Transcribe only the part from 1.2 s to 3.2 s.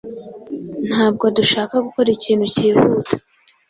dushaka gukora ikintu cyihuta.